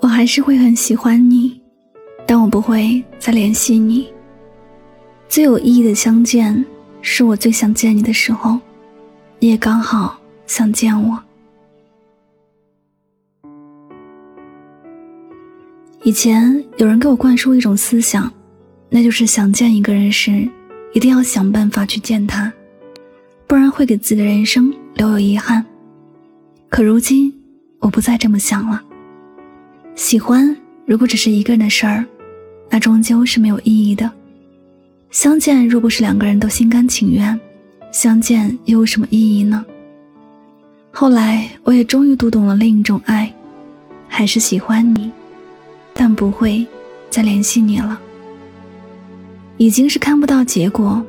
[0.00, 1.60] 我还是会很喜欢你，
[2.26, 4.12] 但我不会再联系你。
[5.28, 6.64] 最有意义的相见，
[7.02, 8.58] 是我最想见你的时候，
[9.38, 11.18] 你也刚好想见我。
[16.02, 18.32] 以前有人给我灌输一种思想，
[18.88, 20.48] 那就是想见一个人时，
[20.94, 22.52] 一定要想办法去见他，
[23.50, 25.66] 不然会给自己的人生留有遗憾。
[26.68, 27.34] 可如今，
[27.80, 28.80] 我不再这么想了。
[29.96, 32.04] 喜欢如果只是一个人的事儿，
[32.68, 34.08] 那终究是没有意义的。
[35.10, 37.36] 相见若不是两个人都心甘情愿，
[37.90, 39.66] 相见又有什么意义呢？
[40.92, 43.34] 后来，我也终于读懂了另一种爱，
[44.06, 45.10] 还是喜欢你。
[45.92, 46.64] 但不会
[47.10, 48.00] 再联系你了，
[49.56, 51.04] 已经是看不到结果，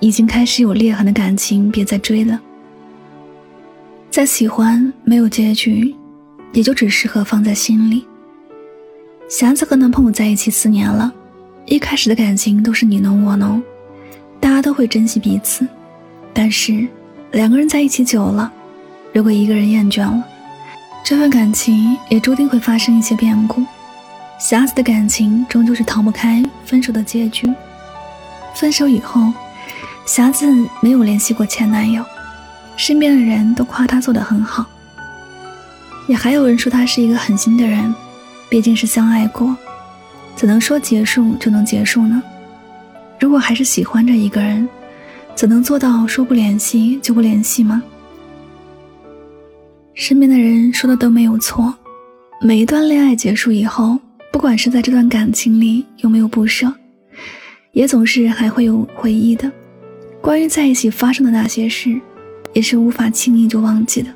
[0.00, 2.40] 已经开始有裂痕的感情，别再追了。
[4.10, 5.94] 再喜欢没有结局，
[6.52, 8.06] 也就只适合放在心里。
[9.28, 11.12] 霞子和男朋友在一起四年了，
[11.66, 13.62] 一开始的感情都是你侬我侬，
[14.40, 15.66] 大家都会珍惜彼此。
[16.32, 16.86] 但是
[17.32, 18.50] 两个人在一起久了，
[19.12, 20.24] 如果一个人厌倦了。
[21.04, 23.64] 这份感情也注定会发生一些变故，
[24.38, 27.50] 霞子的感情终究是逃不开分手的结局。
[28.54, 29.32] 分手以后，
[30.08, 30.46] 霞子
[30.80, 32.02] 没有联系过前男友，
[32.78, 34.64] 身边的人都夸她做得很好，
[36.06, 37.94] 也还有人说她是一个狠心的人。
[38.48, 39.54] 毕竟是相爱过，
[40.34, 42.22] 怎能说结束就能结束呢？
[43.20, 44.66] 如果还是喜欢着一个人，
[45.34, 47.82] 怎能做到说不联系就不联系吗？
[49.92, 51.74] 身边的人说的都没有错，
[52.40, 53.98] 每一段恋爱结束以后，
[54.32, 56.72] 不管是在这段感情里有没有不舍，
[57.72, 59.52] 也总是还会有回忆的。
[60.20, 62.00] 关于在一起发生的那些事，
[62.52, 64.12] 也是无法轻易就忘记的。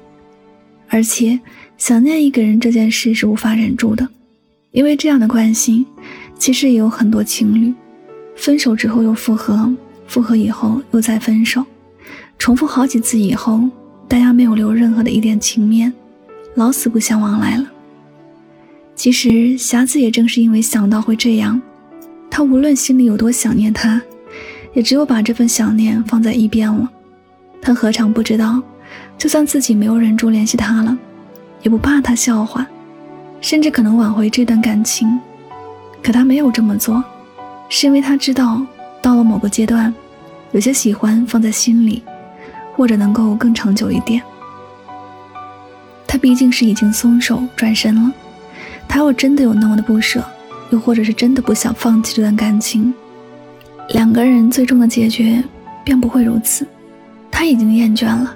[0.88, 1.40] 而且，
[1.78, 4.06] 想念一个人这件事是无法忍住的，
[4.72, 5.86] 因为这样的关系，
[6.38, 7.72] 其实也有很多情侣，
[8.36, 9.72] 分手之后又复合，
[10.06, 11.64] 复合以后又再分手，
[12.38, 13.68] 重复好几次以后。
[14.08, 15.90] 大家没有留任何的一点情面，
[16.54, 17.64] 老死不相往来了。
[18.94, 21.58] 其实霞子也正是因为想到会这样，
[22.28, 24.02] 她无论心里有多想念他，
[24.72, 26.88] 也只有把这份想念放在一边了。
[27.60, 28.60] 他何尝不知道，
[29.16, 30.96] 就算自己没有忍住联系他了，
[31.62, 32.66] 也不怕他笑话，
[33.40, 35.20] 甚至可能挽回这段感情。
[36.02, 37.02] 可他没有这么做，
[37.68, 38.60] 是因为他知道，
[39.00, 39.94] 到了某个阶段，
[40.52, 42.02] 有些喜欢放在心里。
[42.74, 44.22] 或者能够更长久一点。
[46.06, 48.10] 他毕竟是已经松手转身了，
[48.88, 50.24] 他若真的有那么的不舍，
[50.70, 52.92] 又或者是真的不想放弃这段感情，
[53.90, 55.42] 两个人最终的结局
[55.84, 56.66] 便不会如此。
[57.30, 58.34] 他已经厌倦了，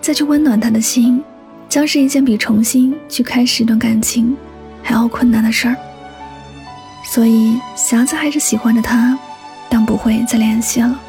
[0.00, 1.22] 再去温暖他的心，
[1.68, 4.36] 将是一件比重新去开始一段感情
[4.82, 5.76] 还要困难的事儿。
[7.04, 9.18] 所以霞子还是喜欢着他，
[9.68, 11.00] 但不会再联系了。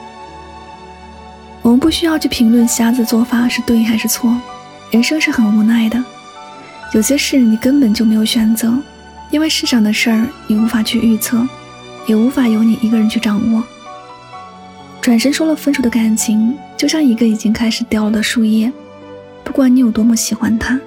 [1.62, 4.34] 我们不需要去评论瞎子做法是对还是错，
[4.92, 6.02] 人生是很无奈的，
[6.94, 8.74] 有些事你根本就没有选择，
[9.30, 11.46] 因为世上的事儿你无法去预测，
[12.06, 13.64] 也无法由你一个人去掌握。
[15.10, 18.72] 转身说了分手的感情，就像一个已经开始掉了的树叶，
[19.44, 20.80] 不管你有多么喜欢它，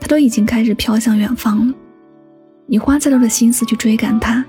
[0.00, 1.74] 它都已经开始飘向远方了。
[2.66, 4.44] 你花再多的心思去追赶它，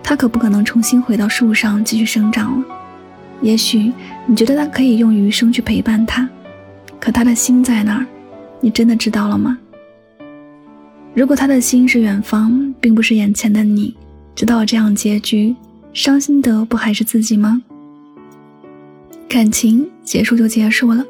[0.00, 2.64] 它可不可能重新回到树上继续生长了。
[3.42, 3.92] 也许
[4.26, 6.28] 你觉得他可以用余生去陪伴他，
[7.00, 8.06] 可他的心在哪儿？
[8.60, 9.58] 你真的知道了吗？
[11.14, 13.92] 如果他的心是远方，并不是眼前的你，
[14.36, 15.56] 知道这样结局，
[15.92, 17.60] 伤心的不还是自己吗？
[19.36, 21.04] 感情结束就结束了，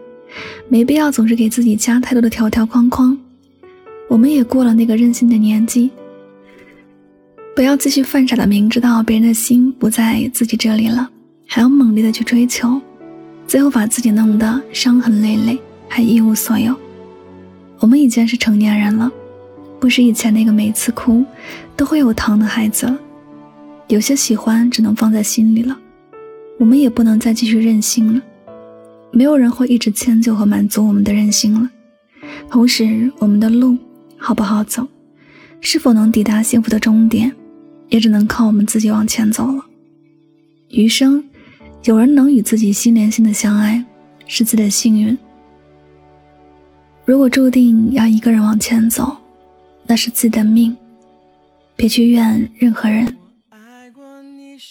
[0.69, 3.17] 没必要总是给自己加太多的条条框框。
[4.09, 5.89] 我们也过了那个任性的年纪，
[7.55, 11.09] 不要继续犯傻的，明知道别人的心不在自己这里了。
[11.47, 12.81] 还要猛烈的去追求，
[13.47, 15.57] 最后把自己弄得伤痕累累，
[15.89, 16.75] 还一无所有。
[17.79, 19.09] 我们已经是成年人了，
[19.79, 21.25] 不是以前那个每次哭
[21.77, 22.99] 都会有糖的孩子了。
[23.87, 25.79] 有些喜欢只能放在心里了，
[26.59, 28.23] 我们也不能再继续任性了。
[29.13, 31.71] 没有人会一直迁就和满足我们的任性了。
[32.51, 33.77] 同时，我们的路
[34.17, 34.87] 好不好走，
[35.61, 37.33] 是否能抵达幸福的终点，
[37.89, 39.65] 也只能靠我们自己往前走了。
[40.71, 41.23] 余生。
[41.85, 43.85] 有人能与自己心连心的相爱，
[44.27, 45.17] 是自己的幸运。
[47.05, 49.17] 如果注定要一个人往前走，
[49.87, 50.77] 那是自己的命，
[51.77, 53.17] 别去怨任何人。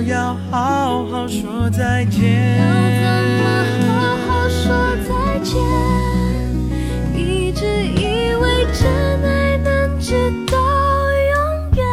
[0.00, 2.56] 少要好好说再见。
[2.58, 2.64] 要
[2.96, 3.04] 怎
[3.36, 3.46] 么
[3.86, 4.72] 好好说
[5.06, 5.54] 再见？
[7.14, 8.88] 一直以为真
[9.22, 10.56] 爱能直到
[11.34, 11.84] 永远。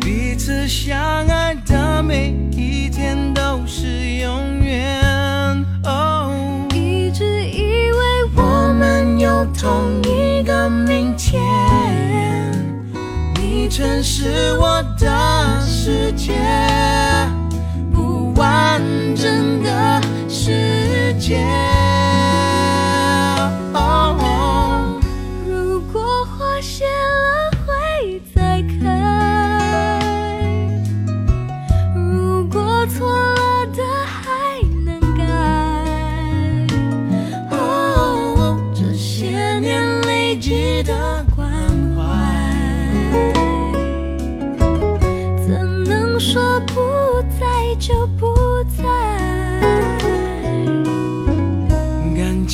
[0.00, 0.96] 彼此相
[1.26, 3.86] 爱的每一天都是
[4.20, 5.02] 永远。
[5.84, 6.32] 哦，
[6.72, 9.44] 一直以为我们有。
[9.58, 11.40] 同一个明天，
[13.34, 15.60] 你曾是我的
[15.92, 17.11] 时间。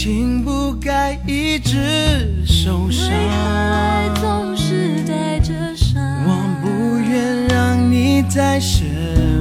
[0.00, 3.11] 情不该一直受伤。
[3.11, 6.31] 爱总是带着伤，我
[6.62, 8.85] 不愿让你再失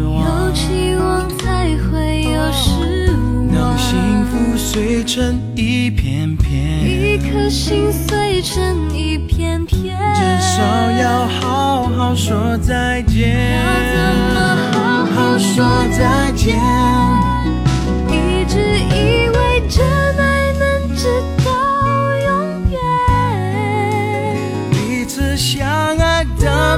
[0.04, 0.48] 望。
[0.48, 3.12] 有期望才会有失
[3.52, 3.56] 望。
[3.56, 13.62] 当幸福碎成一片片，一颗心碎成一片片，至少要好好说再见。
[13.64, 13.64] 要
[13.94, 13.96] 怎
[14.34, 15.64] 么好好说？
[15.96, 16.58] 再见，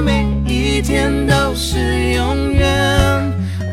[0.00, 2.68] 每一天都是永远。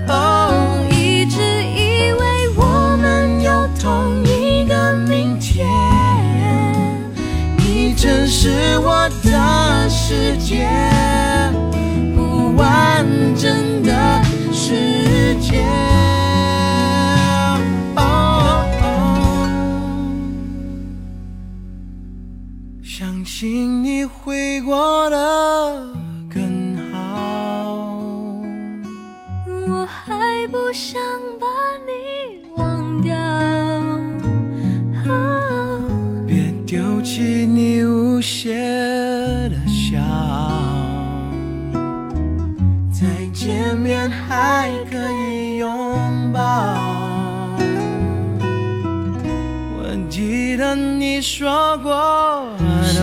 [0.09, 5.67] 哦，一直以为我们有同一个明天，
[7.57, 10.67] 你曾是我的世界，
[12.15, 14.21] 不完整的
[14.51, 15.63] 世界。
[17.95, 18.65] 哦。
[22.83, 25.16] 相信你会过的
[30.77, 31.01] 想
[31.39, 31.47] 把
[31.87, 31.91] 你
[32.55, 33.15] 忘掉。
[36.27, 38.53] 别丢弃你无邪
[39.49, 39.97] 的笑，
[42.91, 44.97] 再见面还可
[45.31, 45.67] 以拥
[46.31, 46.39] 抱。
[49.79, 49.81] 我
[50.11, 51.89] 记得你说过
[52.93, 53.01] 的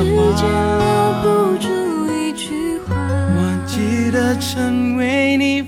[2.87, 2.95] 话，
[3.37, 5.61] 我记得曾为你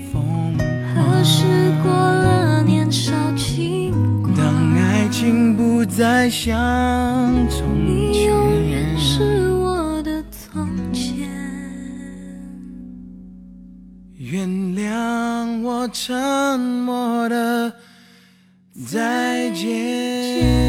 [5.97, 6.53] 再像
[7.49, 11.27] 从前，你永远是我的从前。
[14.15, 17.73] 原谅我沉默的
[18.85, 20.66] 再见。